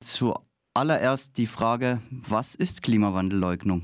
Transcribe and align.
Zuallererst 0.00 1.36
die 1.36 1.46
Frage, 1.46 2.00
was 2.10 2.54
ist 2.54 2.82
Klimawandelleugnung? 2.82 3.82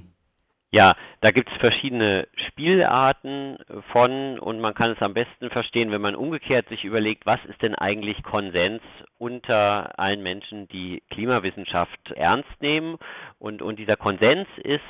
Ja, 0.73 0.97
da 1.21 1.31
gibt 1.31 1.51
es 1.51 1.57
verschiedene 1.59 2.27
Spielarten 2.49 3.59
von 3.93 4.39
und 4.39 4.61
man 4.61 4.75
kann 4.75 4.91
es 4.91 5.01
am 5.01 5.15
besten 5.15 5.51
verstehen, 5.51 5.91
wenn 5.91 6.01
man 6.01 6.17
umgekehrt 6.17 6.69
sich 6.69 6.85
überlegt, 6.85 7.25
was 7.25 7.39
ist 7.47 7.63
denn 7.63 7.75
eigentlich 7.75 8.23
Konsens 8.23 8.83
unter 9.19 9.99
allen 9.99 10.23
Menschen, 10.23 10.69
die 10.69 11.03
Klimawissenschaft 11.11 12.11
ernst 12.13 12.61
nehmen. 12.61 12.97
Und, 13.39 13.63
und 13.63 13.79
dieser 13.79 13.97
Konsens 13.97 14.49
ist, 14.65 14.83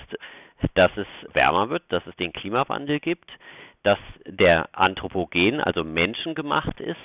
dass 0.75 0.91
es 0.97 1.07
wärmer 1.35 1.69
wird, 1.69 1.85
dass 1.91 2.07
es 2.07 2.17
den 2.17 2.33
Klimawandel 2.33 2.99
gibt, 2.99 3.31
dass 3.87 4.01
der 4.27 4.69
Anthropogen, 4.73 5.61
also 5.61 5.85
menschengemacht 5.85 6.81
ist, 6.81 6.97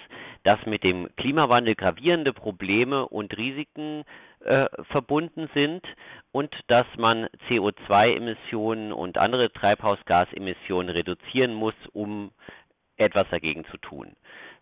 dass 0.43 0.66
mit 0.66 0.84
dem 0.84 1.16
Klimawandel 1.16 1.75
gravierende 1.75 2.34
Probleme 2.34 3.07
und 3.07 3.38
Risiken 3.38 4.04
äh, 4.43 4.66
verbunden 4.89 5.48
sind 5.54 5.86
und 6.31 6.52
dass 6.66 6.88
man 6.98 7.27
CO2-Emissionen 7.48 8.94
und 8.94 9.20
andere 9.20 9.53
Treibhausgasemissionen 9.53 10.89
reduzieren 10.89 11.53
muss, 11.53 11.75
um 11.94 12.31
etwas 12.98 13.27
dagegen 13.30 13.63
zu 13.66 13.77
tun. 13.77 14.16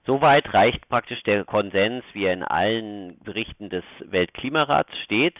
Soweit 0.05 0.53
reicht 0.53 0.89
praktisch 0.89 1.23
der 1.23 1.45
Konsens, 1.45 2.03
wie 2.11 2.25
er 2.25 2.33
in 2.33 2.43
allen 2.43 3.17
Berichten 3.23 3.69
des 3.69 3.85
Weltklimarats 4.03 4.91
steht. 5.05 5.35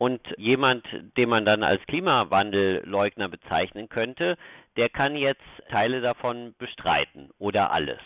Und 0.00 0.22
jemand, 0.38 0.86
den 1.18 1.28
man 1.28 1.44
dann 1.44 1.62
als 1.62 1.84
Klimawandelleugner 1.86 3.28
bezeichnen 3.28 3.90
könnte, 3.90 4.38
der 4.78 4.88
kann 4.88 5.14
jetzt 5.14 5.44
Teile 5.68 6.00
davon 6.00 6.54
bestreiten 6.56 7.28
oder 7.38 7.70
alles. 7.70 8.00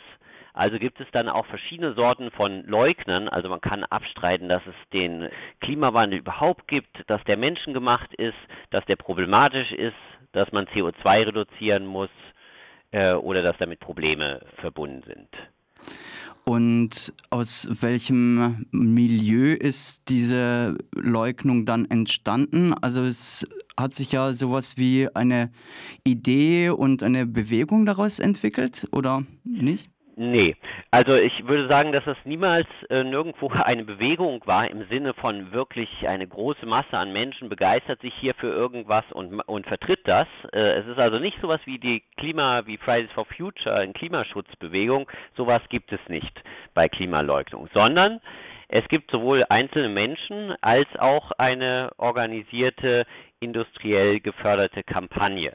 Also 0.55 0.81
gibt 0.81 1.01
es 1.01 1.07
dann 1.13 1.29
auch 1.29 1.47
verschiedene 1.47 1.95
Sorten 1.95 2.33
von 2.33 2.67
Leugnern. 2.67 3.29
Also 3.29 3.49
man 3.49 3.61
kann 3.61 3.85
abstreiten, 3.85 4.49
dass 4.49 4.67
es 4.67 4.75
den 4.93 5.29
Klimawandel 5.61 6.19
überhaupt 6.19 6.67
gibt, 6.67 7.09
dass 7.09 7.23
der 7.25 7.37
menschengemacht 7.37 8.13
ist, 8.15 8.35
dass 8.71 8.85
der 8.87 8.97
problematisch 8.97 9.71
ist, 9.71 9.95
dass 10.33 10.51
man 10.51 10.67
CO2 10.67 11.29
reduzieren 11.29 11.87
muss 11.87 12.11
äh, 12.91 13.13
oder 13.13 13.43
dass 13.43 13.57
damit 13.59 13.79
Probleme 13.79 14.41
verbunden 14.57 15.05
sind. 15.07 15.29
Und 16.45 17.15
aus 17.31 17.69
welchem 17.71 18.67
Milieu 18.71 19.55
ist 19.55 20.03
diese 20.09 20.77
Leugnung 20.95 21.65
dann 21.65 21.87
entstanden? 21.87 22.75
Also 22.75 23.03
es 23.03 23.47
hat 23.77 23.95
sich 23.95 24.13
ja 24.13 24.33
sowas 24.35 24.77
wie 24.77 25.09
eine 25.15 25.51
Idee 26.05 26.69
und 26.69 27.03
eine 27.03 27.27
Bewegung 27.27 27.87
daraus 27.87 28.19
entwickelt, 28.19 28.87
oder 28.93 29.25
nicht? 29.43 29.91
Nee, 30.17 30.55
also 30.93 31.17
ich 31.17 31.45
würde 31.49 31.67
sagen, 31.67 31.91
dass 31.91 32.05
das 32.05 32.17
niemals 32.25 32.69
äh, 32.89 33.03
nirgendwo 33.03 33.49
eine 33.65 33.85
Bewegung 33.85 34.41
war 34.47 34.71
im 34.71 34.87
Sinne 34.89 35.13
von 35.13 35.51
wirklich 35.51 35.89
eine 36.07 36.29
große 36.29 36.67
Masse 36.67 36.97
an 36.97 37.13
Menschen 37.13 37.49
begeistert 37.49 38.01
sich 38.01 38.15
hier 38.15 38.35
für 38.35 38.47
irgendwas 38.49 39.05
und, 39.11 39.41
und 39.41 39.67
vertritt 39.67 40.07
das. 40.07 40.29
Äh, 40.53 40.79
es 40.79 40.87
ist 40.87 41.01
also 41.01 41.19
nicht 41.19 41.41
sowas 41.41 41.61
wie 41.65 41.81
die 41.81 42.05
Klima, 42.17 42.65
wie 42.67 42.77
Fridays 42.77 43.11
for 43.11 43.25
Future 43.25 43.83
in 43.83 43.93
Klimaschutzbewegung, 43.93 45.11
sowas 45.37 45.63
gibt 45.69 45.91
es 45.91 46.01
nicht 46.09 46.43
bei 46.75 46.89
Klimaleugnung, 46.89 47.69
sondern 47.75 48.21
es 48.69 48.87
gibt 48.89 49.11
sowohl 49.11 49.45
einzelne 49.49 49.89
Menschen 49.89 50.55
als 50.61 50.89
auch 50.97 51.33
eine 51.33 51.91
organisierte 51.97 53.05
industriell 53.41 54.21
geförderte 54.21 54.85
Kampagne. 54.85 55.55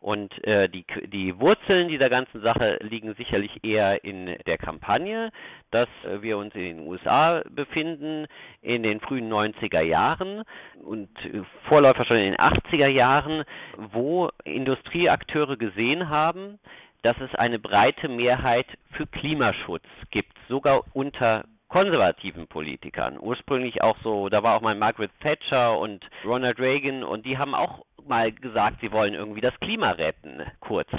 Und 0.00 0.42
äh, 0.44 0.70
die, 0.70 0.86
die 1.08 1.38
Wurzeln 1.38 1.88
dieser 1.88 2.08
ganzen 2.08 2.40
Sache 2.40 2.78
liegen 2.80 3.14
sicherlich 3.16 3.62
eher 3.62 4.02
in 4.02 4.34
der 4.46 4.56
Kampagne, 4.56 5.30
dass 5.70 5.88
wir 6.20 6.38
uns 6.38 6.54
in 6.54 6.62
den 6.62 6.80
USA 6.80 7.42
befinden 7.50 8.26
in 8.62 8.82
den 8.82 9.00
frühen 9.00 9.30
90er 9.30 9.82
Jahren 9.82 10.42
und 10.82 11.10
äh, 11.26 11.42
Vorläufer 11.68 12.06
schon 12.06 12.16
in 12.16 12.32
den 12.32 12.40
80er 12.40 12.88
Jahren, 12.88 13.44
wo 13.76 14.30
Industrieakteure 14.44 15.58
gesehen 15.58 16.08
haben, 16.08 16.58
dass 17.02 17.16
es 17.20 17.34
eine 17.34 17.58
breite 17.58 18.08
Mehrheit 18.08 18.66
für 18.92 19.06
Klimaschutz 19.06 19.84
gibt, 20.10 20.34
sogar 20.48 20.82
unter 20.94 21.44
konservativen 21.70 22.48
Politikern. 22.48 23.16
Ursprünglich 23.18 23.82
auch 23.82 23.96
so, 24.02 24.28
da 24.28 24.42
war 24.42 24.56
auch 24.56 24.60
mal 24.60 24.74
Margaret 24.74 25.12
Thatcher 25.20 25.78
und 25.78 26.04
Ronald 26.24 26.58
Reagan 26.58 27.04
und 27.04 27.24
die 27.24 27.38
haben 27.38 27.54
auch 27.54 27.84
mal 28.10 28.30
gesagt, 28.32 28.78
sie 28.82 28.92
wollen 28.92 29.14
irgendwie 29.14 29.40
das 29.40 29.58
Klima 29.60 29.92
retten, 29.92 30.42
kurz. 30.60 30.88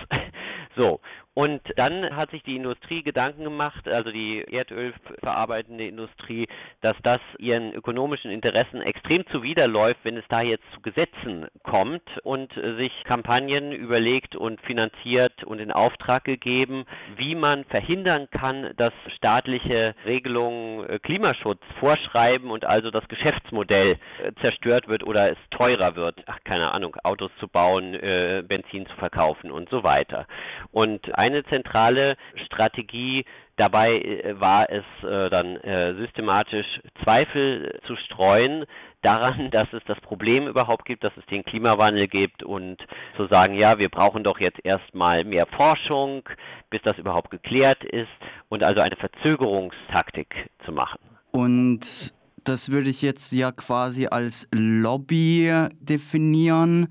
So, 0.77 1.01
und 1.33 1.61
dann 1.77 2.13
hat 2.15 2.31
sich 2.31 2.43
die 2.43 2.57
Industrie 2.57 3.03
Gedanken 3.03 3.45
gemacht, 3.45 3.87
also 3.87 4.11
die 4.11 4.43
Erdöl 4.51 4.93
verarbeitende 5.23 5.87
Industrie, 5.87 6.47
dass 6.81 6.97
das 7.03 7.21
ihren 7.37 7.73
ökonomischen 7.73 8.31
Interessen 8.31 8.81
extrem 8.81 9.25
zuwiderläuft, 9.27 10.01
wenn 10.03 10.17
es 10.17 10.25
da 10.27 10.41
jetzt 10.41 10.65
zu 10.73 10.81
Gesetzen 10.81 11.47
kommt 11.63 12.03
und 12.23 12.51
sich 12.53 12.91
Kampagnen 13.05 13.71
überlegt 13.71 14.35
und 14.35 14.59
finanziert 14.61 15.45
und 15.45 15.59
in 15.59 15.71
Auftrag 15.71 16.25
gegeben, 16.25 16.85
wie 17.15 17.35
man 17.35 17.63
verhindern 17.65 18.27
kann, 18.31 18.71
dass 18.75 18.93
staatliche 19.15 19.95
Regelungen 20.05 20.89
äh, 20.89 20.99
Klimaschutz 20.99 21.61
vorschreiben 21.79 22.51
und 22.51 22.65
also 22.65 22.91
das 22.91 23.07
Geschäftsmodell 23.07 23.97
äh, 24.21 24.33
zerstört 24.41 24.89
wird 24.89 25.05
oder 25.05 25.31
es 25.31 25.37
teurer 25.51 25.95
wird. 25.95 26.21
Ach, 26.25 26.39
keine 26.43 26.73
Ahnung, 26.73 26.97
Autos 27.03 27.31
zu 27.39 27.47
bauen, 27.47 27.93
äh, 27.93 28.43
Benzin 28.45 28.85
zu 28.85 28.95
verkaufen 28.97 29.49
und 29.49 29.69
so 29.69 29.83
weiter. 29.83 30.27
Und 30.71 31.17
eine 31.21 31.43
zentrale 31.43 32.17
Strategie 32.45 33.25
dabei 33.55 33.99
äh, 33.99 34.39
war 34.39 34.69
es 34.71 34.83
äh, 35.03 35.29
dann 35.29 35.55
äh, 35.57 35.93
systematisch 35.93 36.65
Zweifel 37.03 37.79
zu 37.85 37.95
streuen 37.95 38.65
daran, 39.03 39.49
dass 39.51 39.71
es 39.71 39.83
das 39.85 39.99
Problem 40.01 40.47
überhaupt 40.47 40.85
gibt, 40.85 41.03
dass 41.03 41.15
es 41.15 41.25
den 41.27 41.43
Klimawandel 41.43 42.07
gibt 42.07 42.41
und 42.41 42.77
zu 43.17 43.27
sagen, 43.27 43.53
ja, 43.53 43.77
wir 43.77 43.89
brauchen 43.89 44.23
doch 44.23 44.39
jetzt 44.39 44.65
erstmal 44.65 45.23
mehr 45.23 45.45
Forschung, 45.45 46.27
bis 46.71 46.81
das 46.81 46.97
überhaupt 46.97 47.29
geklärt 47.29 47.83
ist 47.83 48.09
und 48.49 48.63
also 48.63 48.81
eine 48.81 48.95
Verzögerungstaktik 48.95 50.49
zu 50.65 50.71
machen. 50.71 50.99
Und 51.31 52.13
das 52.43 52.71
würde 52.71 52.89
ich 52.89 53.03
jetzt 53.03 53.31
ja 53.31 53.51
quasi 53.51 54.07
als 54.07 54.47
Lobby 54.51 55.67
definieren. 55.79 56.87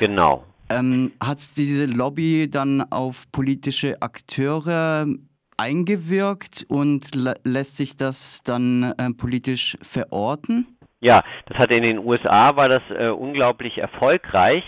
Genau. 0.00 0.44
Ähm, 0.70 1.12
hat 1.22 1.38
diese 1.56 1.86
Lobby 1.86 2.48
dann 2.50 2.80
auf 2.90 3.30
politische 3.32 4.00
Akteure 4.00 5.06
eingewirkt 5.56 6.66
und 6.68 7.14
lässt 7.44 7.76
sich 7.76 7.96
das 7.96 8.42
dann 8.44 8.94
äh, 8.98 9.10
politisch 9.10 9.76
verorten? 9.82 10.66
Ja, 11.00 11.22
das 11.46 11.58
hat 11.58 11.70
in 11.70 11.82
den 11.82 11.98
USA 11.98 12.56
war 12.56 12.68
das 12.68 12.82
äh, 12.88 13.08
unglaublich 13.08 13.78
erfolgreich, 13.78 14.64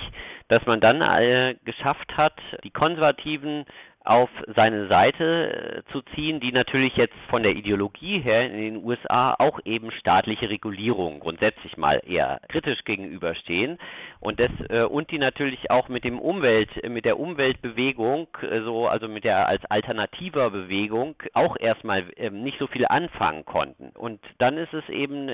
dass 0.49 0.65
man 0.67 0.81
dann 0.81 1.01
äh, 1.01 1.57
geschafft 1.65 2.17
hat, 2.17 2.35
die 2.63 2.71
Konservativen 2.71 3.65
auf 4.07 4.31
seine 4.55 4.87
Seite 4.87 5.85
äh, 5.87 5.93
zu 5.93 6.03
ziehen, 6.15 6.41
die 6.41 6.53
natürlich 6.53 6.97
jetzt 6.97 7.17
von 7.29 7.43
der 7.43 7.57
Ideologie 7.57 8.21
her 8.21 8.47
in 8.47 8.57
den 8.57 8.85
USA 8.85 9.35
auch 9.39 9.59
eben 9.65 9.91
staatliche 9.91 10.49
Regulierung 10.49 11.21
grundsätzlich 11.21 11.77
mal 11.77 12.01
eher 12.07 12.41
kritisch 12.49 12.85
gegenüberstehen. 12.85 13.79
Und 14.21 14.39
das 14.39 14.51
äh, 14.69 14.83
und 14.83 15.11
die 15.11 15.19
natürlich 15.19 15.71
auch 15.71 15.89
mit 15.89 16.05
dem 16.05 16.21
Umwelt 16.21 16.71
mit 16.89 17.05
der 17.05 17.19
Umweltbewegung 17.19 18.29
äh, 18.43 18.61
so 18.61 18.87
also 18.87 19.09
mit 19.09 19.25
der 19.25 19.49
als 19.49 19.65
alternativer 19.67 20.51
Bewegung 20.51 21.17
auch 21.35 21.57
erstmal 21.59 22.05
ähm, 22.17 22.43
nicht 22.45 22.59
so 22.59 22.69
viel 22.69 22.87
anfangen 22.87 23.45
konnten. 23.45 23.91
Und 23.91 24.21
dann 24.39 24.57
ist 24.57 24.73
es 24.73 24.89
eben 24.89 25.27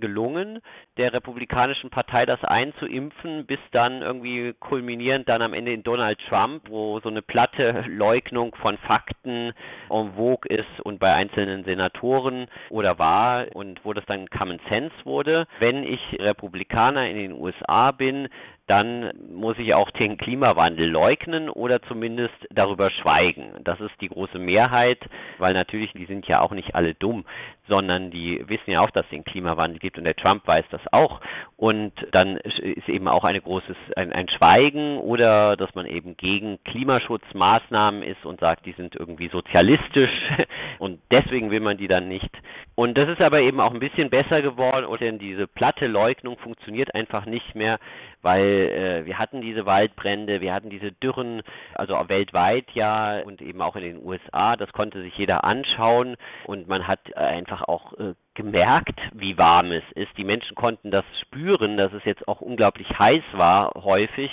gelungen 0.00 0.60
der 0.96 1.12
republikanischen 1.12 1.90
Partei 1.90 2.26
das 2.26 2.42
einzuimpfen 2.42 3.46
bis 3.46 3.58
dann 3.70 4.02
irgendwie 4.02 4.54
kulminierend 4.58 5.28
dann 5.28 5.42
am 5.42 5.54
Ende 5.54 5.72
in 5.72 5.82
Donald 5.82 6.18
Trump 6.28 6.68
wo 6.68 6.98
so 7.00 7.08
eine 7.08 7.22
platte 7.22 7.84
Leute 7.86 8.15
Leugnung 8.16 8.54
von 8.54 8.78
Fakten 8.78 9.52
en 9.90 10.14
vogue 10.14 10.48
ist 10.48 10.80
und 10.82 10.98
bei 10.98 11.12
einzelnen 11.12 11.64
Senatoren 11.64 12.46
oder 12.70 12.98
war 12.98 13.46
und 13.54 13.84
wo 13.84 13.92
das 13.92 14.06
dann 14.06 14.30
Common 14.30 14.58
Sense 14.70 14.94
wurde. 15.04 15.46
Wenn 15.58 15.84
ich 15.84 16.00
Republikaner 16.18 17.10
in 17.10 17.16
den 17.18 17.32
USA 17.32 17.90
bin, 17.90 18.28
dann 18.66 19.12
muss 19.30 19.56
ich 19.58 19.74
auch 19.74 19.90
den 19.92 20.16
Klimawandel 20.16 20.88
leugnen 20.90 21.48
oder 21.48 21.80
zumindest 21.82 22.34
darüber 22.50 22.90
schweigen. 22.90 23.52
Das 23.62 23.80
ist 23.80 23.92
die 24.00 24.08
große 24.08 24.40
Mehrheit, 24.40 24.98
weil 25.38 25.54
natürlich, 25.54 25.92
die 25.92 26.06
sind 26.06 26.26
ja 26.26 26.40
auch 26.40 26.50
nicht 26.50 26.74
alle 26.74 26.94
dumm, 26.94 27.24
sondern 27.68 28.10
die 28.10 28.42
wissen 28.48 28.70
ja 28.70 28.80
auch, 28.80 28.90
dass 28.90 29.04
es 29.06 29.10
den 29.10 29.24
Klimawandel 29.24 29.78
gibt 29.78 29.98
und 29.98 30.04
der 30.04 30.16
Trump 30.16 30.46
weiß 30.46 30.64
das 30.70 30.80
auch. 30.92 31.20
Und 31.56 31.92
dann 32.10 32.36
ist 32.38 32.88
eben 32.88 33.06
auch 33.06 33.24
eine 33.24 33.40
großes, 33.40 33.76
ein, 33.94 34.12
ein 34.12 34.28
Schweigen 34.28 34.98
oder 34.98 35.56
dass 35.56 35.74
man 35.76 35.86
eben 35.86 36.16
gegen 36.16 36.58
Klimaschutzmaßnahmen 36.64 38.02
ist 38.02 38.24
und 38.24 38.40
sagt, 38.40 38.66
die 38.66 38.72
sind 38.72 38.96
irgendwie 38.96 39.28
sozialistisch 39.28 40.10
und 40.78 41.00
deswegen 41.12 41.50
will 41.50 41.60
man 41.60 41.76
die 41.76 41.88
dann 41.88 42.08
nicht. 42.08 42.30
Und 42.76 42.98
das 42.98 43.08
ist 43.08 43.22
aber 43.22 43.40
eben 43.40 43.58
auch 43.58 43.72
ein 43.72 43.80
bisschen 43.80 44.10
besser 44.10 44.42
geworden, 44.42 44.86
denn 45.00 45.18
diese 45.18 45.46
platte 45.46 45.86
Leugnung 45.86 46.36
funktioniert 46.36 46.94
einfach 46.94 47.24
nicht 47.24 47.54
mehr, 47.54 47.78
weil 48.20 48.42
äh, 48.44 49.06
wir 49.06 49.18
hatten 49.18 49.40
diese 49.40 49.64
Waldbrände, 49.64 50.42
wir 50.42 50.52
hatten 50.52 50.68
diese 50.68 50.92
Dürren, 50.92 51.40
also 51.74 51.94
weltweit 52.08 52.66
ja 52.74 53.20
und 53.20 53.40
eben 53.40 53.62
auch 53.62 53.76
in 53.76 53.82
den 53.82 54.04
USA. 54.04 54.56
Das 54.56 54.70
konnte 54.74 55.00
sich 55.00 55.16
jeder 55.16 55.44
anschauen 55.44 56.16
und 56.44 56.68
man 56.68 56.86
hat 56.86 57.16
einfach 57.16 57.62
auch 57.62 57.94
äh, 57.94 58.12
gemerkt, 58.34 59.00
wie 59.14 59.38
warm 59.38 59.72
es 59.72 59.84
ist. 59.94 60.10
Die 60.18 60.24
Menschen 60.24 60.54
konnten 60.54 60.90
das 60.90 61.06
spüren, 61.22 61.78
dass 61.78 61.94
es 61.94 62.04
jetzt 62.04 62.28
auch 62.28 62.42
unglaublich 62.42 62.88
heiß 62.98 63.24
war 63.32 63.72
häufig 63.74 64.30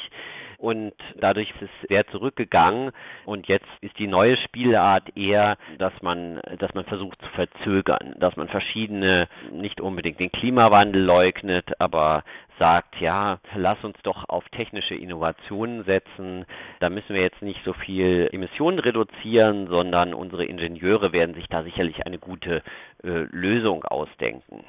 und 0.63 0.93
dadurch 1.19 1.49
ist 1.49 1.63
es 1.63 1.89
sehr 1.89 2.07
zurückgegangen 2.07 2.91
und 3.25 3.49
jetzt 3.49 3.67
ist 3.81 3.99
die 3.99 4.07
neue 4.07 4.37
Spielart 4.37 5.17
eher, 5.17 5.57
dass 5.77 5.91
man, 6.01 6.39
dass 6.57 6.73
man 6.73 6.85
versucht 6.85 7.21
zu 7.21 7.27
verzögern, 7.31 8.15
dass 8.17 8.37
man 8.37 8.47
verschiedene, 8.47 9.27
nicht 9.51 9.81
unbedingt 9.81 10.21
den 10.21 10.31
Klimawandel 10.31 11.03
leugnet, 11.03 11.69
aber 11.79 12.23
sagt, 12.59 12.95
ja, 13.01 13.39
lass 13.55 13.83
uns 13.83 13.97
doch 14.03 14.29
auf 14.29 14.47
technische 14.49 14.95
Innovationen 14.95 15.83
setzen. 15.83 16.45
Da 16.79 16.89
müssen 16.89 17.13
wir 17.13 17.21
jetzt 17.21 17.41
nicht 17.41 17.59
so 17.65 17.73
viel 17.73 18.29
Emissionen 18.31 18.79
reduzieren, 18.79 19.67
sondern 19.67 20.13
unsere 20.13 20.45
Ingenieure 20.45 21.11
werden 21.11 21.35
sich 21.35 21.47
da 21.47 21.63
sicherlich 21.63 22.05
eine 22.05 22.19
gute 22.19 22.63
äh, 23.03 23.25
Lösung 23.31 23.83
ausdenken. 23.83 24.63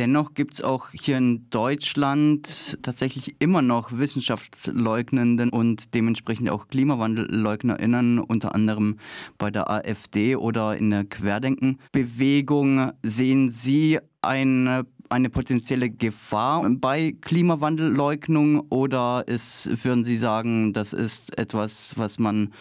Dennoch 0.00 0.32
gibt 0.32 0.54
es 0.54 0.62
auch 0.62 0.92
hier 0.92 1.18
in 1.18 1.50
Deutschland 1.50 2.78
tatsächlich 2.80 3.36
immer 3.38 3.60
noch 3.60 3.92
Wissenschaftsleugnenden 3.92 5.50
und 5.50 5.92
dementsprechend 5.92 6.48
auch 6.48 6.68
KlimawandelleugnerInnen, 6.68 8.18
unter 8.18 8.54
anderem 8.54 8.96
bei 9.36 9.50
der 9.50 9.68
AfD 9.68 10.36
oder 10.36 10.74
in 10.74 10.88
der 10.88 11.04
Querdenkenbewegung. 11.04 12.92
Sehen 13.02 13.50
Sie 13.50 13.98
eine, 14.22 14.86
eine 15.10 15.28
potenzielle 15.28 15.90
Gefahr 15.90 16.66
bei 16.78 17.14
Klimawandelleugnung 17.20 18.60
oder 18.70 19.28
ist, 19.28 19.84
würden 19.84 20.06
Sie 20.06 20.16
sagen, 20.16 20.72
das 20.72 20.94
ist 20.94 21.36
etwas, 21.38 21.92
was 21.98 22.18
man 22.18 22.54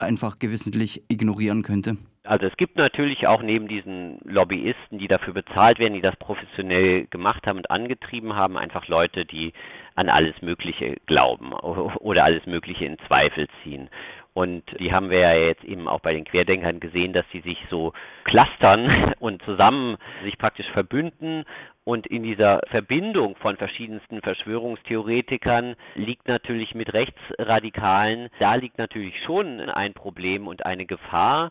einfach 0.00 0.40
gewissentlich 0.40 1.04
ignorieren 1.06 1.62
könnte? 1.62 1.98
Also 2.30 2.46
es 2.46 2.56
gibt 2.56 2.76
natürlich 2.76 3.26
auch 3.26 3.42
neben 3.42 3.66
diesen 3.66 4.20
Lobbyisten, 4.22 5.00
die 5.00 5.08
dafür 5.08 5.34
bezahlt 5.34 5.80
werden, 5.80 5.94
die 5.94 6.00
das 6.00 6.14
professionell 6.14 7.06
gemacht 7.06 7.44
haben 7.44 7.56
und 7.56 7.72
angetrieben 7.72 8.36
haben, 8.36 8.56
einfach 8.56 8.86
Leute, 8.86 9.24
die 9.24 9.52
an 9.96 10.08
alles 10.08 10.40
Mögliche 10.40 10.94
glauben 11.06 11.52
oder 11.52 12.22
alles 12.22 12.46
Mögliche 12.46 12.84
in 12.84 13.00
Zweifel 13.08 13.48
ziehen. 13.64 13.90
Und 14.32 14.62
die 14.78 14.92
haben 14.92 15.10
wir 15.10 15.18
ja 15.18 15.34
jetzt 15.34 15.64
eben 15.64 15.88
auch 15.88 15.98
bei 15.98 16.12
den 16.12 16.24
Querdenkern 16.24 16.78
gesehen, 16.78 17.12
dass 17.12 17.24
sie 17.32 17.40
sich 17.40 17.58
so 17.68 17.94
clustern 18.22 19.12
und 19.18 19.42
zusammen 19.42 19.96
sich 20.22 20.38
praktisch 20.38 20.70
verbünden. 20.70 21.44
Und 21.82 22.06
in 22.06 22.22
dieser 22.22 22.60
Verbindung 22.68 23.34
von 23.38 23.56
verschiedensten 23.56 24.22
Verschwörungstheoretikern 24.22 25.74
liegt 25.96 26.28
natürlich 26.28 26.76
mit 26.76 26.94
Rechtsradikalen, 26.94 28.28
da 28.38 28.54
liegt 28.54 28.78
natürlich 28.78 29.20
schon 29.24 29.58
ein 29.58 29.94
Problem 29.94 30.46
und 30.46 30.64
eine 30.64 30.86
Gefahr. 30.86 31.50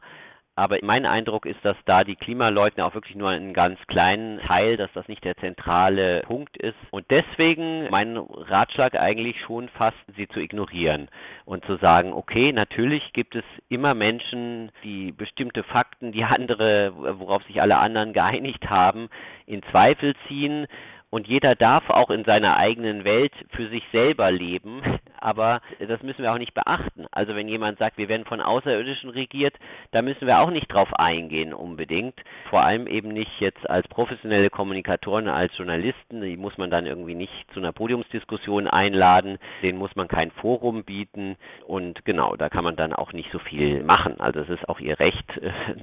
Aber 0.59 0.77
mein 0.81 1.05
Eindruck 1.05 1.45
ist, 1.45 1.63
dass 1.63 1.77
da 1.85 2.03
die 2.03 2.17
Klimaleugner 2.17 2.85
auch 2.85 2.93
wirklich 2.93 3.15
nur 3.15 3.29
einen 3.29 3.53
ganz 3.53 3.79
kleinen 3.87 4.39
Teil, 4.39 4.75
dass 4.75 4.91
das 4.91 5.07
nicht 5.07 5.23
der 5.23 5.37
zentrale 5.37 6.19
Punkt 6.23 6.57
ist. 6.57 6.75
Und 6.91 7.05
deswegen 7.09 7.89
mein 7.89 8.17
Ratschlag 8.17 8.99
eigentlich 8.99 9.39
schon 9.39 9.69
fast, 9.69 9.95
sie 10.17 10.27
zu 10.27 10.41
ignorieren 10.41 11.07
und 11.45 11.63
zu 11.63 11.77
sagen, 11.77 12.11
okay, 12.11 12.51
natürlich 12.51 13.13
gibt 13.13 13.35
es 13.35 13.45
immer 13.69 13.93
Menschen, 13.93 14.69
die 14.83 15.13
bestimmte 15.13 15.63
Fakten, 15.63 16.11
die 16.11 16.25
andere, 16.25 16.91
worauf 17.19 17.41
sich 17.43 17.61
alle 17.61 17.77
anderen 17.77 18.11
geeinigt 18.11 18.69
haben, 18.69 19.07
in 19.45 19.63
Zweifel 19.71 20.13
ziehen 20.27 20.67
und 21.09 21.25
jeder 21.25 21.55
darf 21.55 21.89
auch 21.89 22.09
in 22.09 22.25
seiner 22.25 22.57
eigenen 22.57 23.05
Welt 23.05 23.31
für 23.51 23.69
sich 23.69 23.83
selber 23.93 24.29
leben, 24.29 24.81
aber 25.21 25.61
das 25.79 26.01
müssen 26.03 26.23
wir 26.23 26.33
auch 26.33 26.37
nicht 26.37 26.53
beachten. 26.53 27.05
Also 27.11 27.35
wenn 27.35 27.47
jemand 27.47 27.79
sagt, 27.79 27.97
wir 27.97 28.09
werden 28.09 28.25
von 28.25 28.41
Außerirdischen 28.41 29.09
regiert, 29.09 29.55
da 29.91 30.01
müssen 30.01 30.27
wir 30.27 30.39
auch 30.39 30.51
nicht 30.51 30.71
drauf 30.71 30.93
eingehen 30.93 31.53
unbedingt. 31.53 32.15
Vor 32.49 32.61
allem 32.61 32.87
eben 32.87 33.09
nicht 33.09 33.39
jetzt 33.39 33.69
als 33.69 33.87
professionelle 33.87 34.49
Kommunikatoren, 34.49 35.27
als 35.27 35.55
Journalisten, 35.57 36.21
die 36.21 36.37
muss 36.37 36.57
man 36.57 36.69
dann 36.69 36.85
irgendwie 36.85 37.15
nicht 37.15 37.33
zu 37.53 37.59
einer 37.59 37.71
Podiumsdiskussion 37.71 38.67
einladen, 38.67 39.37
denen 39.61 39.77
muss 39.77 39.95
man 39.95 40.07
kein 40.07 40.31
Forum 40.31 40.83
bieten 40.83 41.35
und 41.65 42.05
genau, 42.05 42.35
da 42.35 42.49
kann 42.49 42.63
man 42.63 42.75
dann 42.75 42.93
auch 42.93 43.13
nicht 43.13 43.31
so 43.31 43.39
viel 43.39 43.83
machen. 43.83 44.19
Also 44.19 44.39
es 44.41 44.49
ist 44.49 44.67
auch 44.69 44.79
ihr 44.79 44.99
Recht, 44.99 45.25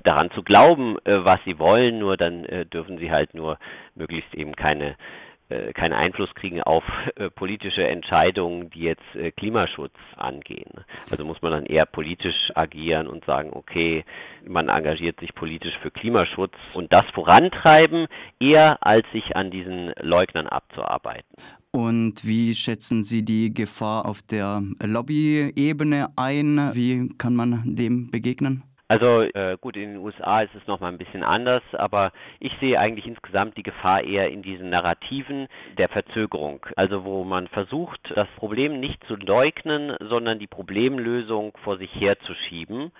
daran 0.04 0.30
zu 0.30 0.42
glauben, 0.42 0.96
äh, 1.04 1.24
was 1.24 1.40
sie 1.44 1.58
wollen, 1.58 1.98
nur 1.98 2.16
dann 2.16 2.44
äh, 2.44 2.66
dürfen 2.66 2.98
sie 2.98 3.10
halt 3.10 3.34
nur 3.34 3.58
möglichst 3.94 4.34
eben 4.34 4.54
keine 4.54 4.90
äh, 4.90 5.25
keinen 5.72 5.92
Einfluss 5.92 6.34
kriegen 6.34 6.62
auf 6.62 6.82
äh, 7.16 7.30
politische 7.30 7.86
Entscheidungen, 7.86 8.70
die 8.70 8.80
jetzt 8.80 9.14
äh, 9.14 9.30
Klimaschutz 9.30 9.94
angehen. 10.16 10.70
Also 11.10 11.24
muss 11.24 11.40
man 11.40 11.52
dann 11.52 11.66
eher 11.66 11.86
politisch 11.86 12.50
agieren 12.54 13.06
und 13.06 13.24
sagen, 13.24 13.50
okay, 13.52 14.04
man 14.44 14.68
engagiert 14.68 15.20
sich 15.20 15.34
politisch 15.34 15.74
für 15.82 15.90
Klimaschutz 15.90 16.54
und 16.74 16.92
das 16.92 17.04
vorantreiben, 17.14 18.06
eher 18.40 18.84
als 18.84 19.06
sich 19.12 19.36
an 19.36 19.50
diesen 19.50 19.92
Leugnern 20.00 20.48
abzuarbeiten. 20.48 21.36
Und 21.70 22.26
wie 22.26 22.54
schätzen 22.54 23.04
Sie 23.04 23.24
die 23.24 23.52
Gefahr 23.52 24.06
auf 24.06 24.22
der 24.22 24.62
Lobby-Ebene 24.82 26.08
ein? 26.16 26.70
Wie 26.72 27.08
kann 27.18 27.36
man 27.36 27.62
dem 27.76 28.10
begegnen? 28.10 28.62
Also 28.88 29.22
äh, 29.22 29.56
gut, 29.60 29.76
in 29.76 29.94
den 29.94 29.96
USA 29.96 30.42
ist 30.42 30.54
es 30.54 30.66
nochmal 30.68 30.92
ein 30.92 30.98
bisschen 30.98 31.24
anders, 31.24 31.62
aber 31.72 32.12
ich 32.38 32.52
sehe 32.60 32.78
eigentlich 32.78 33.06
insgesamt 33.06 33.56
die 33.56 33.64
Gefahr 33.64 34.04
eher 34.04 34.30
in 34.30 34.42
diesen 34.42 34.70
Narrativen 34.70 35.48
der 35.76 35.88
Verzögerung. 35.88 36.64
Also 36.76 37.04
wo 37.04 37.24
man 37.24 37.48
versucht, 37.48 38.00
das 38.14 38.28
Problem 38.36 38.78
nicht 38.78 39.02
zu 39.06 39.16
leugnen, 39.16 39.96
sondern 40.00 40.38
die 40.38 40.46
Problemlösung 40.46 41.56
vor 41.64 41.78
sich 41.78 41.92
herzuschieben, 41.96 42.92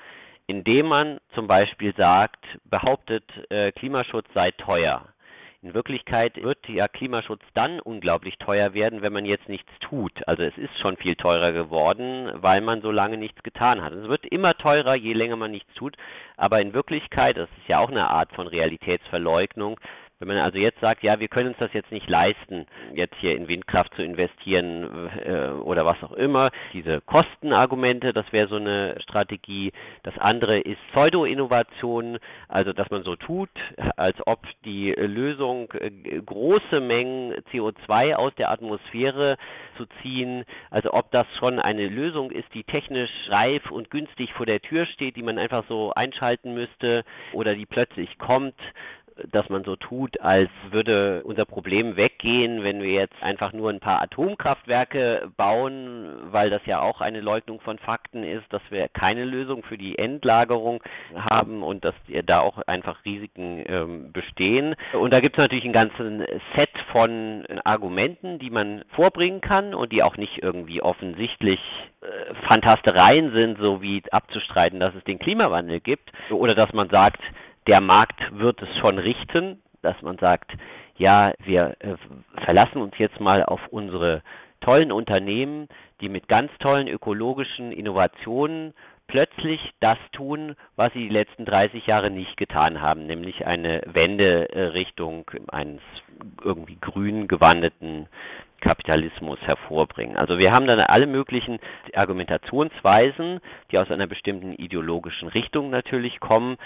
indem 0.49 0.87
man 0.87 1.19
zum 1.35 1.47
Beispiel 1.47 1.94
sagt, 1.94 2.44
behauptet, 2.65 3.25
äh, 3.50 3.71
Klimaschutz 3.71 4.27
sei 4.35 4.50
teuer. 4.53 5.05
In 5.66 5.74
Wirklichkeit 5.74 6.40
wird 6.40 6.68
ja 6.68 6.86
Klimaschutz 6.86 7.42
dann 7.54 7.80
unglaublich 7.80 8.38
teuer 8.38 8.72
werden, 8.72 9.02
wenn 9.02 9.12
man 9.12 9.26
jetzt 9.26 9.48
nichts 9.48 9.68
tut. 9.80 10.12
Also 10.28 10.44
es 10.44 10.56
ist 10.56 10.78
schon 10.78 10.96
viel 10.96 11.16
teurer 11.16 11.50
geworden, 11.50 12.30
weil 12.34 12.60
man 12.60 12.82
so 12.82 12.92
lange 12.92 13.16
nichts 13.16 13.42
getan 13.42 13.82
hat. 13.82 13.92
Es 13.92 14.06
wird 14.06 14.24
immer 14.26 14.54
teurer, 14.54 14.94
je 14.94 15.12
länger 15.12 15.34
man 15.34 15.50
nichts 15.50 15.74
tut. 15.74 15.96
Aber 16.36 16.60
in 16.60 16.72
Wirklichkeit, 16.72 17.36
das 17.36 17.48
ist 17.58 17.66
ja 17.66 17.80
auch 17.80 17.90
eine 17.90 18.08
Art 18.08 18.32
von 18.32 18.46
Realitätsverleugnung, 18.46 19.80
wenn 20.18 20.28
man 20.28 20.38
also 20.38 20.58
jetzt 20.58 20.80
sagt, 20.80 21.02
ja, 21.02 21.20
wir 21.20 21.28
können 21.28 21.48
uns 21.48 21.58
das 21.58 21.72
jetzt 21.74 21.92
nicht 21.92 22.08
leisten, 22.08 22.66
jetzt 22.94 23.14
hier 23.16 23.36
in 23.36 23.48
Windkraft 23.48 23.94
zu 23.94 24.02
investieren 24.02 25.10
äh, 25.24 25.48
oder 25.48 25.84
was 25.84 26.02
auch 26.02 26.12
immer, 26.12 26.50
diese 26.72 27.02
Kostenargumente, 27.02 28.14
das 28.14 28.32
wäre 28.32 28.48
so 28.48 28.56
eine 28.56 28.98
Strategie. 29.02 29.72
Das 30.04 30.16
andere 30.18 30.58
ist 30.58 30.78
Pseudo-Innovation, 30.92 32.18
also 32.48 32.72
dass 32.72 32.90
man 32.90 33.02
so 33.02 33.16
tut, 33.16 33.50
als 33.96 34.16
ob 34.26 34.40
die 34.64 34.92
Lösung 34.92 35.70
äh, 35.72 35.90
große 36.24 36.80
Mengen 36.80 37.34
CO2 37.52 38.14
aus 38.14 38.34
der 38.36 38.50
Atmosphäre 38.50 39.37
zu 39.76 39.85
ziehen, 40.00 40.44
also 40.70 40.94
ob 40.94 41.11
das 41.11 41.26
schon 41.38 41.61
eine 41.61 41.88
Lösung 41.88 42.30
ist, 42.30 42.52
die 42.54 42.64
technisch 42.64 43.11
reif 43.28 43.70
und 43.70 43.90
günstig 43.90 44.32
vor 44.32 44.46
der 44.46 44.61
Tür 44.61 44.87
steht, 44.87 45.16
die 45.16 45.23
man 45.23 45.38
einfach 45.38 45.64
so 45.68 45.92
einschalten 45.92 46.54
müsste 46.54 47.04
oder 47.35 47.54
die 47.54 47.66
plötzlich 47.66 48.16
kommt 48.18 48.54
dass 49.32 49.49
man 49.49 49.64
so 49.64 49.76
tut, 49.76 50.20
als 50.20 50.50
würde 50.70 51.23
unser 51.25 51.44
Problem 51.44 51.96
weggehen, 51.96 52.62
wenn 52.62 52.82
wir 52.82 52.92
jetzt 52.92 53.23
einfach 53.23 53.52
nur 53.52 53.70
ein 53.70 53.80
paar 53.80 54.02
Atomkraftwerke 54.02 55.28
bauen, 55.37 56.08
weil 56.30 56.50
das 56.50 56.64
ja 56.66 56.80
auch 56.80 57.00
eine 57.00 57.20
Leugnung 57.20 57.61
von 57.61 57.78
Fakten 57.78 58.23
ist, 58.23 58.44
dass 58.52 58.62
wir 58.70 58.88
keine 58.88 59.25
Lösung 59.25 59.62
für 59.62 59.78
die 59.78 59.99
Endlagerung 59.99 60.82
haben 61.14 61.62
und 61.62 61.85
dass 61.85 61.94
da 62.26 62.40
auch 62.40 62.58
einfach 62.66 63.04
Risiken 63.04 63.64
ähm, 63.66 64.12
bestehen. 64.12 64.75
Und 64.92 65.12
da 65.12 65.20
gibt 65.20 65.37
es 65.37 65.42
natürlich 65.42 65.64
einen 65.64 65.73
ganzen 65.73 66.25
Set 66.54 66.70
von 66.92 67.44
Argumenten, 67.64 68.38
die 68.38 68.50
man 68.50 68.85
vorbringen 68.94 69.40
kann 69.40 69.75
und 69.75 69.92
die 69.92 70.02
auch 70.02 70.16
nicht 70.16 70.42
irgendwie 70.42 70.82
offensichtlich 70.82 71.61
äh, 72.02 72.35
Fantastereien 72.49 73.32
sind, 73.32 73.58
so 73.58 73.80
wie 73.80 74.02
abzustreiten, 74.11 74.80
dass 74.80 74.94
es 74.94 75.04
den 75.04 75.18
Klimawandel 75.18 75.80
gibt 75.80 76.11
oder 76.30 76.54
dass 76.54 76.73
man 76.73 76.88
sagt, 76.90 77.20
der 77.66 77.80
Markt 77.80 78.20
wird 78.38 78.62
es 78.62 78.68
schon 78.78 78.99
richten, 78.99 79.62
dass 79.82 80.00
man 80.02 80.18
sagt, 80.18 80.52
ja, 80.96 81.32
wir 81.44 81.76
äh, 81.80 81.96
verlassen 82.44 82.80
uns 82.80 82.96
jetzt 82.99 83.20
mal 83.20 83.44
auf 83.44 83.61
unsere 83.68 84.23
tollen 84.61 84.92
Unternehmen, 84.92 85.68
die 86.00 86.08
mit 86.08 86.28
ganz 86.28 86.50
tollen 86.58 86.88
ökologischen 86.88 87.73
Innovationen 87.73 88.75
plötzlich 89.06 89.61
das 89.80 89.99
tun, 90.12 90.56
was 90.75 90.92
sie 90.92 91.00
die 91.00 91.14
letzten 91.14 91.44
30 91.44 91.87
Jahre 91.87 92.11
nicht 92.11 92.37
getan 92.37 92.80
haben, 92.80 93.06
nämlich 93.06 93.46
eine 93.46 93.82
Wende 93.87 94.49
äh, 94.50 94.62
Richtung 94.68 95.30
eines 95.49 95.80
irgendwie 96.42 96.78
grün 96.80 97.28
gewandeten 97.28 98.08
Kapitalismus 98.61 99.38
hervorbringen. 99.42 100.16
Also 100.16 100.38
wir 100.38 100.50
haben 100.50 100.66
dann 100.66 100.80
alle 100.80 101.06
möglichen 101.06 101.58
Argumentationsweisen, 101.94 103.40
die 103.70 103.78
aus 103.78 103.90
einer 103.90 104.06
bestimmten 104.06 104.54
ideologischen 104.54 105.28
Richtung 105.28 105.70
natürlich 105.70 106.18
kommen, 106.20 106.56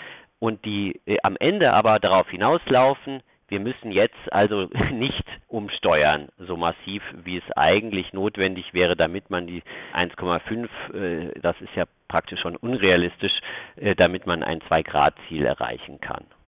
und 0.40 0.64
die 0.64 1.00
äh, 1.06 1.18
am 1.22 1.36
Ende 1.38 1.72
aber 1.72 2.00
darauf 2.00 2.28
hinauslaufen, 2.28 3.22
wir 3.48 3.60
müssen 3.60 3.92
jetzt 3.92 4.32
also 4.32 4.68
nicht 4.92 5.24
umsteuern, 5.48 6.28
so 6.38 6.56
massiv, 6.56 7.02
wie 7.24 7.36
es 7.36 7.56
eigentlich 7.56 8.12
notwendig 8.12 8.72
wäre, 8.72 8.96
damit 8.96 9.30
man 9.30 9.46
die 9.46 9.62
1,5, 9.94 10.68
äh, 10.94 11.40
das 11.40 11.60
ist 11.60 11.74
ja 11.76 11.84
praktisch 12.08 12.40
schon 12.40 12.56
unrealistisch, 12.56 13.38
äh, 13.76 13.94
damit 13.94 14.26
man 14.26 14.42
ein 14.42 14.60
2-Grad-Ziel 14.60 15.44
erreichen 15.44 16.00
kann. 16.00 16.24